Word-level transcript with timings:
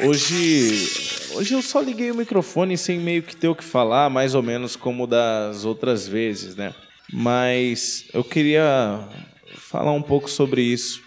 Hoje, 0.00 0.88
hoje 1.34 1.54
eu 1.54 1.62
só 1.62 1.80
liguei 1.80 2.10
o 2.10 2.14
microfone 2.14 2.78
sem 2.78 3.00
meio 3.00 3.22
que 3.22 3.34
ter 3.34 3.48
o 3.48 3.54
que 3.54 3.64
falar, 3.64 4.08
mais 4.08 4.34
ou 4.34 4.42
menos 4.42 4.76
como 4.76 5.06
das 5.06 5.64
outras 5.64 6.06
vezes, 6.06 6.54
né? 6.54 6.72
Mas 7.12 8.04
eu 8.12 8.22
queria 8.22 9.08
falar 9.56 9.92
um 9.92 10.02
pouco 10.02 10.30
sobre 10.30 10.62
isso. 10.62 11.02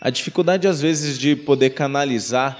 A 0.00 0.10
dificuldade 0.10 0.66
às 0.66 0.80
vezes 0.80 1.18
de 1.18 1.36
poder 1.36 1.70
canalizar, 1.70 2.58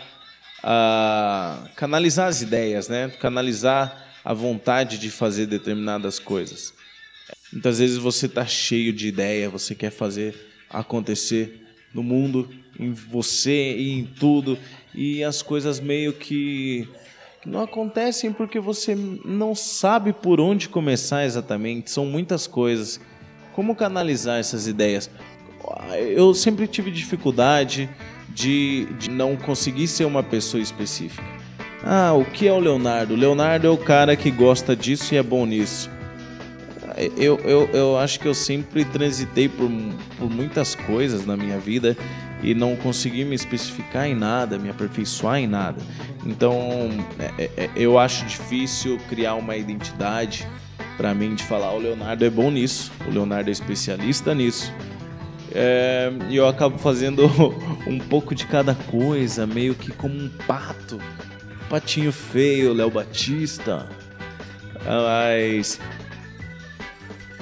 uh, 0.59 1.69
canalizar 1.75 2.29
as 2.29 2.43
ideias, 2.43 2.89
né? 2.89 3.09
Canalizar 3.21 4.07
a 4.25 4.33
vontade 4.33 4.99
de 4.99 5.11
fazer 5.11 5.47
determinadas 5.47 6.19
coisas. 6.19 6.75
Muitas 7.53 7.79
vezes 7.79 7.97
você 7.97 8.27
está 8.27 8.45
cheio 8.47 8.93
de 8.93 9.09
ideia, 9.09 9.49
você 9.49 9.75
quer 9.75 9.91
fazer 9.91 10.35
acontecer 10.69 11.68
no 11.93 12.03
mundo, 12.03 12.49
em 12.79 12.93
você 12.93 13.77
e 13.77 13.93
em 13.93 14.05
tudo, 14.05 14.59
e 14.95 15.23
as 15.25 15.43
coisas 15.43 15.81
meio 15.81 16.13
que, 16.13 16.89
não 17.47 17.63
acontecem 17.63 18.33
porque 18.33 18.61
você 18.61 18.95
não 18.95 19.55
sabe 19.55 20.13
por 20.13 20.41
onde 20.41 20.69
começar 20.69 21.25
exatamente. 21.25 21.91
São 21.91 22.05
muitas 22.05 22.47
coisas. 22.47 23.01
Como 23.55 23.75
canalizar 23.75 24.39
essas 24.39 24.67
ideias? 24.67 25.11
Eu 26.15 26.35
sempre 26.35 26.67
tive 26.67 26.91
dificuldade 26.91 27.89
de, 28.29 28.87
de 28.99 29.11
não 29.11 29.37
conseguir 29.37 29.89
ser 29.89 30.05
uma 30.05 30.23
pessoa 30.23 30.63
específica. 30.63 31.25
Ah, 31.83 32.13
o 32.13 32.25
que 32.25 32.47
é 32.47 32.53
o 32.53 32.59
Leonardo? 32.59 33.15
O 33.15 33.17
Leonardo 33.17 33.67
é 33.67 33.71
o 33.71 33.79
cara 33.79 34.17
que 34.17 34.31
gosta 34.31 34.77
disso 34.77 35.15
e 35.15 35.17
é 35.17 35.23
bom 35.23 35.47
nisso 35.47 35.91
eu, 37.17 37.39
eu, 37.45 37.69
eu 37.73 37.99
acho 37.99 38.19
que 38.19 38.27
eu 38.27 38.35
sempre 38.35 38.85
transitei 38.85 39.49
por, 39.49 39.71
por 40.19 40.31
muitas 40.31 40.75
coisas 40.75 41.25
na 41.25 41.37
minha 41.37 41.59
vida 41.59 41.97
e 42.43 42.55
não 42.55 42.77
consegui 42.77 43.25
me 43.25 43.35
especificar 43.35 44.07
em 44.07 44.15
nada, 44.15 44.59
me 44.59 44.71
aperfeiçoar 44.71 45.39
em 45.39 45.47
nada. 45.47 45.81
Então, 46.25 46.91
é, 47.19 47.45
é, 47.45 47.51
é 47.57 47.71
eu 47.77 47.99
acho 47.99 48.25
difícil 48.27 48.99
criar 49.09 49.35
uma 49.35 49.57
identidade 49.57 50.47
para 50.97 51.15
mim 51.15 51.35
de 51.35 51.45
falar: 51.45 51.73
o 51.73 51.79
Leonardo 51.79 52.25
é 52.25 52.31
bom 52.31 52.51
nisso, 52.51 52.93
o 53.07 53.11
Leonardo 53.11 53.49
é 53.49 53.53
especialista 53.53 54.35
nisso. 54.35 54.73
É, 55.53 56.13
e 56.29 56.37
eu 56.37 56.47
acabo 56.47 56.79
fazendo 56.79 57.27
um 57.87 57.99
pouco 57.99 58.35
de 58.35 58.47
cada 58.47 58.75
coisa, 58.75 59.47
meio 59.47 59.75
que 59.75 59.93
como 59.93 60.15
um 60.15 60.29
pato. 60.47 60.99
Patinho 61.71 62.13
feio, 62.13 62.73
Léo 62.73 62.91
Batista. 62.91 63.89
Mas 64.85 65.79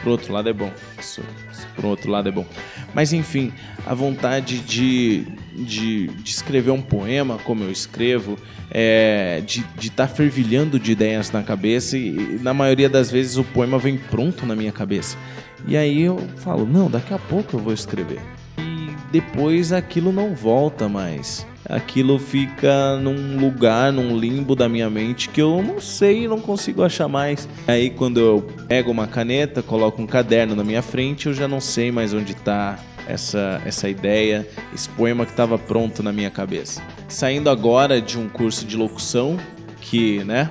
por 0.07 0.13
outro 0.13 0.33
lado 0.33 0.49
é 0.49 0.53
bom. 0.53 0.71
Isso, 1.01 1.21
isso 1.51 1.67
por 1.75 1.85
outro 1.85 2.09
lado 2.13 2.29
é 2.29 2.33
bom. 2.33 2.47
Mas 2.95 3.13
enfim, 3.13 3.53
a 3.85 3.93
vontade 3.93 4.61
de, 4.61 5.27
de, 5.53 6.07
de 6.07 6.31
escrever 6.31 6.71
um 6.71 6.81
poema 6.81 7.39
como 7.39 7.65
eu 7.65 7.73
escrevo, 7.73 8.39
é, 8.71 9.43
de 9.45 9.65
estar 9.81 10.07
tá 10.07 10.15
fervilhando 10.15 10.79
de 10.79 10.93
ideias 10.93 11.33
na 11.33 11.43
cabeça 11.43 11.99
e, 11.99 12.11
e 12.11 12.39
na 12.41 12.55
maioria 12.55 12.89
das 12.89 13.11
vezes 13.11 13.37
o 13.37 13.43
poema 13.43 13.81
vem 13.81 13.99
pronto 13.99 14.47
na 14.47 14.55
minha 14.55 14.71
cabeça. 14.71 15.19
E 15.67 15.77
aí 15.77 16.03
eu 16.03 16.19
falo, 16.37 16.65
não, 16.65 16.89
daqui 16.89 17.13
a 17.13 17.19
pouco 17.19 17.57
eu 17.57 17.61
vou 17.61 17.73
escrever. 17.73 18.21
E 18.59 18.95
depois 19.11 19.73
aquilo 19.73 20.13
não 20.13 20.37
volta 20.37 20.89
mais 20.89 21.45
aquilo 21.69 22.19
fica 22.19 22.97
num 22.97 23.39
lugar, 23.39 23.93
num 23.93 24.17
limbo 24.17 24.55
da 24.55 24.69
minha 24.69 24.89
mente 24.89 25.29
que 25.29 25.41
eu 25.41 25.63
não 25.63 25.81
sei, 25.81 26.29
não 26.29 26.41
consigo 26.41 26.83
achar 26.83 27.09
mais. 27.09 27.49
Aí 27.67 27.91
quando 27.91 28.19
eu 28.21 28.43
pego 28.69 28.91
uma 28.91 29.07
caneta, 29.07 29.63
coloco 29.63 30.01
um 30.01 30.07
caderno 30.07 30.55
na 30.55 30.65
minha 30.65 30.83
frente, 30.83 31.27
eu 31.27 31.35
já 31.35 31.49
não 31.49 31.61
sei 31.61 31.91
mais 31.91 32.15
onde 32.15 32.33
está 32.33 32.79
essa, 33.07 33.61
essa 33.65 33.89
ideia, 33.89 34.47
esse 34.75 34.89
poema 34.91 35.25
que 35.25 35.33
estava 35.33 35.59
pronto 35.59 36.03
na 36.03 36.13
minha 36.13 36.31
cabeça. 36.31 36.83
Saindo 37.09 37.49
agora 37.49 38.01
de 38.01 38.19
um 38.19 38.29
curso 38.29 38.65
de 38.67 38.77
locução 38.77 39.39
que, 39.81 40.25
né, 40.25 40.51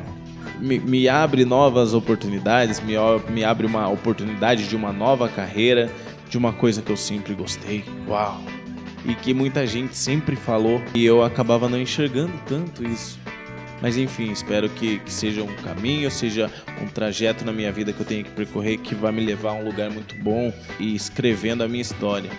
me, 0.60 0.80
me 0.80 1.08
abre 1.08 1.44
novas 1.46 1.94
oportunidades, 1.94 2.80
me, 2.80 2.94
me 3.30 3.44
abre 3.44 3.66
uma 3.66 3.88
oportunidade 3.90 4.68
de 4.68 4.76
uma 4.76 4.94
nova 4.94 5.28
carreira, 5.28 5.90
de 6.30 6.38
uma 6.38 6.54
coisa 6.54 6.82
que 6.82 6.92
eu 6.92 6.98
sempre 6.98 7.34
gostei. 7.34 7.84
Uau! 8.08 8.65
E 9.06 9.16
que 9.16 9.34
muita 9.34 9.66
gente 9.66 9.96
sempre 9.96 10.36
falou 10.36 10.82
e 10.94 11.06
eu 11.06 11.24
acabava 11.24 11.70
não 11.70 11.80
enxergando 11.80 12.34
tanto 12.48 12.86
isso. 12.86 13.20
Mas 13.82 13.98
enfim, 13.98 14.32
espero 14.32 14.70
que, 14.70 15.00
que 15.00 15.12
seja 15.12 15.44
um 15.44 15.56
caminho, 15.58 16.10
seja 16.10 16.50
um 16.82 16.88
trajeto 16.88 17.46
na 17.46 17.52
minha 17.52 17.72
vida 17.72 17.94
que 17.94 18.00
eu 18.00 18.06
tenho 18.06 18.24
que 18.24 18.32
percorrer 18.32 18.78
que 18.78 18.96
vai 18.96 19.12
me 19.12 19.24
levar 19.24 19.52
a 19.52 19.54
um 19.54 19.66
lugar 19.66 19.92
muito 19.92 20.16
bom 20.16 20.54
e 20.80 20.96
escrevendo 20.96 21.64
a 21.64 21.68
minha 21.68 21.82
história 21.82 22.30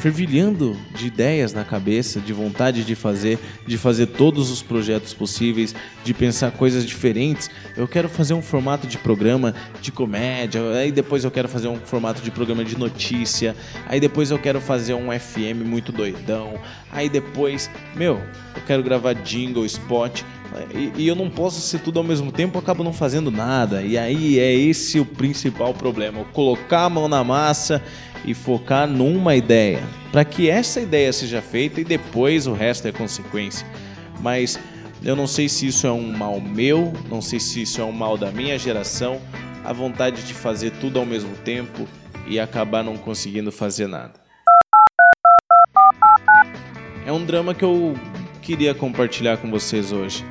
fervilhando 0.00 0.74
de 0.94 1.08
ideias 1.08 1.52
na 1.52 1.62
cabeça, 1.62 2.20
de 2.20 2.32
vontade 2.32 2.84
de 2.84 2.94
fazer, 2.94 3.38
de 3.66 3.76
fazer 3.76 4.06
todos 4.06 4.50
os 4.50 4.62
projetos 4.62 5.12
possíveis, 5.12 5.74
de 6.02 6.14
pensar 6.14 6.50
coisas 6.52 6.86
diferentes. 6.86 7.50
Eu 7.76 7.86
quero 7.86 8.08
fazer 8.08 8.32
um 8.32 8.40
formato 8.40 8.86
de 8.86 8.96
programa 8.96 9.54
de 9.82 9.92
comédia, 9.92 10.62
aí 10.72 10.90
depois 10.90 11.22
eu 11.22 11.30
quero 11.30 11.48
fazer 11.48 11.68
um 11.68 11.76
formato 11.76 12.22
de 12.22 12.30
programa 12.30 12.64
de 12.64 12.78
notícia, 12.78 13.54
aí 13.86 14.00
depois 14.00 14.30
eu 14.30 14.38
quero 14.38 14.58
fazer 14.58 14.94
um 14.94 15.08
FM 15.12 15.66
muito 15.66 15.92
doidão, 15.92 16.54
aí 16.90 17.10
depois, 17.10 17.70
meu, 17.94 18.14
eu 18.56 18.62
quero 18.66 18.82
gravar 18.82 19.12
jingle, 19.12 19.66
spot. 19.66 20.22
E, 20.74 20.92
e, 20.96 21.08
eu 21.08 21.14
não 21.14 21.30
posso 21.30 21.60
ser 21.60 21.80
tudo 21.80 21.98
ao 21.98 22.04
mesmo 22.04 22.32
tempo, 22.32 22.56
eu 22.56 22.60
acabo 22.60 22.82
não 22.82 22.92
fazendo 22.92 23.30
nada. 23.30 23.82
E 23.82 23.96
aí 23.96 24.38
é 24.38 24.52
esse 24.52 24.98
o 24.98 25.04
principal 25.04 25.72
problema: 25.72 26.24
colocar 26.32 26.84
a 26.84 26.90
mão 26.90 27.08
na 27.08 27.22
massa 27.22 27.82
e 28.24 28.34
focar 28.34 28.86
numa 28.86 29.36
ideia, 29.36 29.82
para 30.12 30.24
que 30.24 30.50
essa 30.50 30.80
ideia 30.80 31.12
seja 31.12 31.40
feita 31.40 31.80
e 31.80 31.84
depois 31.84 32.46
o 32.46 32.52
resto 32.52 32.86
é 32.88 32.92
consequência. 32.92 33.66
Mas 34.20 34.58
eu 35.02 35.16
não 35.16 35.26
sei 35.26 35.48
se 35.48 35.66
isso 35.66 35.86
é 35.86 35.92
um 35.92 36.12
mal 36.12 36.40
meu, 36.40 36.92
não 37.08 37.22
sei 37.22 37.40
se 37.40 37.62
isso 37.62 37.80
é 37.80 37.84
um 37.84 37.92
mal 37.92 38.18
da 38.18 38.30
minha 38.30 38.58
geração, 38.58 39.20
a 39.64 39.72
vontade 39.72 40.22
de 40.22 40.34
fazer 40.34 40.72
tudo 40.72 40.98
ao 40.98 41.06
mesmo 41.06 41.34
tempo 41.36 41.86
e 42.26 42.38
acabar 42.38 42.84
não 42.84 42.96
conseguindo 42.96 43.50
fazer 43.50 43.86
nada. 43.86 44.12
É 47.06 47.12
um 47.12 47.24
drama 47.24 47.54
que 47.54 47.64
eu 47.64 47.94
queria 48.42 48.74
compartilhar 48.74 49.38
com 49.38 49.50
vocês 49.50 49.90
hoje. 49.90 50.24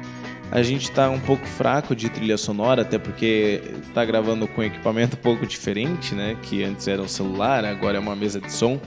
A 0.51 0.63
gente 0.63 0.83
está 0.83 1.09
um 1.09 1.19
pouco 1.19 1.45
fraco 1.45 1.95
de 1.95 2.09
trilha 2.09 2.37
sonora, 2.37 2.81
até 2.81 2.97
porque 2.97 3.61
está 3.87 4.03
gravando 4.03 4.47
com 4.47 4.63
equipamento 4.63 5.15
um 5.15 5.21
pouco 5.21 5.45
diferente, 5.45 6.15
né? 6.15 6.35
Que 6.41 6.63
antes 6.63 6.87
era 6.87 7.01
um 7.01 7.07
celular, 7.07 7.63
agora 7.63 7.97
é 7.97 7.99
uma 7.99 8.15
mesa 8.15 8.41
de 8.41 8.51
som. 8.51 8.79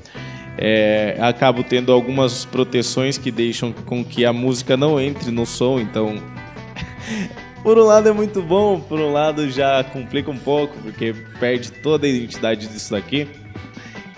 É, 0.59 1.17
acabo 1.21 1.63
tendo 1.63 1.93
algumas 1.93 2.45
proteções 2.45 3.17
que 3.17 3.31
deixam 3.31 3.73
com 3.73 4.05
que 4.05 4.25
a 4.25 4.33
música 4.33 4.77
não 4.77 5.01
entre 5.01 5.31
no 5.31 5.47
som, 5.47 5.79
então. 5.79 6.17
por 7.63 7.79
um 7.79 7.85
lado 7.85 8.09
é 8.09 8.13
muito 8.13 8.43
bom, 8.43 8.81
por 8.81 8.99
um 8.99 9.13
lado 9.13 9.49
já 9.49 9.85
complica 9.85 10.33
um 10.33 10.39
pouco, 10.39 10.77
porque 10.83 11.15
perde 11.39 11.71
toda 11.71 12.07
a 12.07 12.11
identidade 12.11 12.67
disso 12.67 12.91
daqui. 12.91 13.29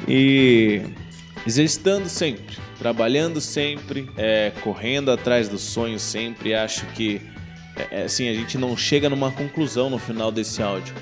E 0.09 0.81
exercitando 1.47 2.09
sempre, 2.09 2.57
trabalhando 2.79 3.39
sempre, 3.39 4.09
é, 4.17 4.51
correndo 4.63 5.11
atrás 5.11 5.47
dos 5.47 5.61
sonhos 5.61 6.01
sempre, 6.01 6.55
acho 6.55 6.87
que 6.87 7.34
é, 7.77 8.01
é, 8.01 8.03
assim, 8.05 8.29
a 8.29 8.35
gente 8.35 8.57
não 8.57 8.77
chega 8.77 9.09
numa 9.11 9.31
conclusão 9.31 9.91
no 9.91 9.99
final 9.99 10.31
desse 10.31 10.63
áudio. 10.63 10.95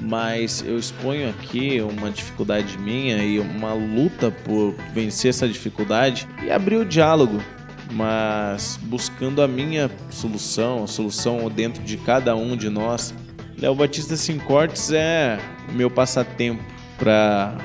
Mas 0.00 0.62
eu 0.66 0.78
exponho 0.78 1.28
aqui 1.30 1.80
uma 1.80 2.10
dificuldade 2.10 2.78
minha 2.78 3.16
e 3.24 3.38
uma 3.38 3.72
luta 3.72 4.30
por 4.30 4.74
vencer 4.92 5.30
essa 5.30 5.48
dificuldade 5.48 6.28
e 6.44 6.50
abrir 6.50 6.76
o 6.76 6.84
diálogo, 6.84 7.42
mas 7.90 8.78
buscando 8.82 9.40
a 9.40 9.48
minha 9.48 9.90
solução, 10.10 10.84
a 10.84 10.86
solução 10.86 11.50
dentro 11.50 11.82
de 11.82 11.96
cada 11.96 12.36
um 12.36 12.56
de 12.56 12.68
nós. 12.68 13.14
Léo 13.58 13.74
Batista 13.74 14.16
Sem 14.16 14.38
Cortes 14.38 14.92
é 14.92 15.38
meu 15.72 15.90
passatempo 15.90 16.62
para 16.98 17.56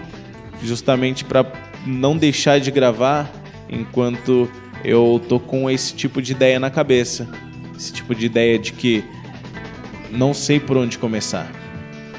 justamente 0.64 1.26
para 1.26 1.46
não 1.86 2.16
deixar 2.16 2.60
de 2.60 2.72
gravar 2.72 3.30
enquanto 3.70 4.50
eu 4.86 5.22
tô 5.28 5.38
com 5.38 5.70
esse 5.70 5.94
tipo 5.94 6.22
de 6.22 6.32
ideia 6.32 6.60
na 6.60 6.70
cabeça 6.70 7.28
esse 7.82 7.92
tipo 7.92 8.14
de 8.14 8.28
ideia 8.28 8.60
de 8.60 8.74
que 8.74 9.04
não 10.12 10.34
sei 10.34 10.60
por 10.60 10.78
onde 10.78 11.00
começar. 11.00 11.52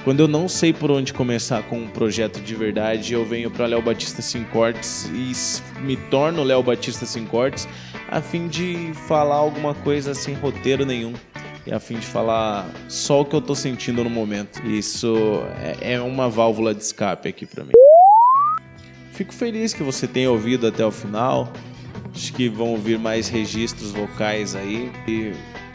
Quando 0.03 0.19
eu 0.19 0.27
não 0.27 0.49
sei 0.49 0.73
por 0.73 0.91
onde 0.91 1.13
começar 1.13 1.63
com 1.63 1.79
um 1.79 1.89
projeto 1.89 2.41
de 2.41 2.55
verdade, 2.57 3.13
eu 3.15 3.25
venho 3.25 3.49
para 3.49 3.67
Léo 3.67 3.81
Batista 3.81 4.21
Sem 4.21 4.43
Cortes 4.43 5.09
e 5.15 5.81
me 5.81 5.97
torno 5.97 6.43
Léo 6.43 6.61
Batista 6.61 7.07
Sem 7.07 7.25
Cortes 7.25 7.69
a 8.11 8.21
fim 8.21 8.49
de 8.49 8.93
falar 9.07 9.37
alguma 9.37 9.75
coisa 9.75 10.13
sem 10.13 10.35
roteiro 10.35 10.85
nenhum 10.85 11.13
e 11.65 11.73
a 11.73 11.79
fim 11.79 11.95
de 11.95 12.07
falar 12.07 12.69
só 12.89 13.21
o 13.21 13.25
que 13.25 13.37
eu 13.37 13.41
tô 13.41 13.55
sentindo 13.55 14.03
no 14.03 14.11
momento. 14.11 14.61
Isso 14.67 15.15
é, 15.81 15.93
é 15.95 16.01
uma 16.01 16.29
válvula 16.29 16.75
de 16.75 16.83
escape 16.83 17.29
aqui 17.29 17.47
para 17.47 17.63
mim. 17.63 17.71
Fico 19.13 19.33
feliz 19.33 19.73
que 19.73 19.85
você 19.85 20.09
tenha 20.09 20.29
ouvido 20.29 20.67
até 20.67 20.85
o 20.85 20.91
final. 20.91 21.53
Acho 22.15 22.33
que 22.33 22.49
vão 22.49 22.69
ouvir 22.69 22.99
mais 22.99 23.29
registros 23.29 23.91
vocais 23.91 24.55
aí. 24.55 24.93
E 25.09 25.33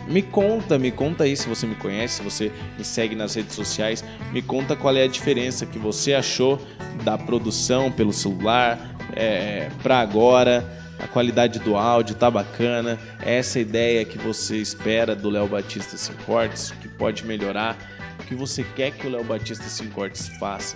me 0.07 0.21
conta, 0.21 0.77
me 0.77 0.91
conta 0.91 1.25
aí 1.25 1.35
se 1.35 1.49
você 1.49 1.67
me 1.67 1.75
conhece, 1.75 2.15
se 2.15 2.23
você 2.23 2.51
me 2.77 2.85
segue 2.85 3.15
nas 3.15 3.35
redes 3.35 3.55
sociais, 3.55 4.03
me 4.31 4.41
conta 4.41 4.75
qual 4.75 4.95
é 4.95 5.03
a 5.03 5.07
diferença 5.07 5.65
que 5.65 5.77
você 5.77 6.13
achou 6.13 6.61
da 7.03 7.17
produção 7.17 7.91
pelo 7.91 8.13
celular 8.13 8.95
é, 9.15 9.69
para 9.83 9.99
agora. 9.99 10.65
a 10.99 11.07
qualidade 11.07 11.59
do 11.59 11.75
áudio 11.75 12.15
tá 12.15 12.31
bacana, 12.31 12.97
é 13.23 13.35
essa 13.35 13.59
ideia 13.59 14.03
que 14.03 14.17
você 14.17 14.57
espera 14.57 15.15
do 15.15 15.29
Léo 15.29 15.47
Batista 15.47 15.95
Sem 15.95 16.15
Cortes, 16.25 16.71
que 16.81 16.87
pode 16.87 17.23
melhorar, 17.23 17.77
o 18.19 18.23
que 18.23 18.33
você 18.33 18.63
quer 18.75 18.91
que 18.91 19.05
o 19.05 19.09
Léo 19.09 19.23
Batista 19.23 19.65
Sem 19.65 19.89
Cortes 19.89 20.27
faça. 20.39 20.75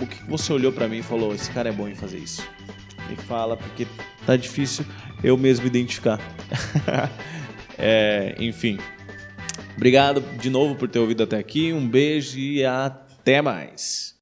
O 0.00 0.06
que 0.06 0.22
você 0.28 0.52
olhou 0.52 0.72
para 0.72 0.86
mim 0.86 0.98
e 0.98 1.02
falou, 1.02 1.34
esse 1.34 1.50
cara 1.50 1.70
é 1.70 1.72
bom 1.72 1.88
em 1.88 1.94
fazer 1.94 2.18
isso. 2.18 2.46
Me 3.08 3.16
fala, 3.16 3.56
porque 3.56 3.86
tá 4.26 4.36
difícil 4.36 4.84
eu 5.22 5.36
mesmo 5.36 5.66
identificar. 5.66 6.20
é, 7.78 8.34
enfim. 8.38 8.78
Obrigado 9.76 10.20
de 10.38 10.50
novo 10.50 10.74
por 10.74 10.88
ter 10.88 10.98
ouvido 10.98 11.22
até 11.22 11.38
aqui. 11.38 11.72
Um 11.72 11.86
beijo 11.86 12.38
e 12.38 12.64
até 12.64 13.40
mais. 13.40 14.15